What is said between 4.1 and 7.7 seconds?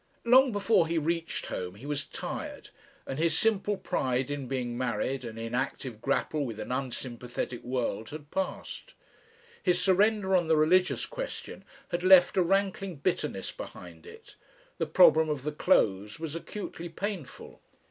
in being married and in active grapple with an unsympathetic